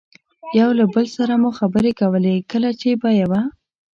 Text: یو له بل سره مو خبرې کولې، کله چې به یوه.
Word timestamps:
یو 0.59 0.69
له 0.79 0.85
بل 0.93 1.05
سره 1.17 1.33
مو 1.41 1.49
خبرې 1.59 1.91
کولې، 2.01 2.35
کله 2.51 2.69
چې 2.81 2.89
به 3.01 3.09
یوه. 3.21 3.41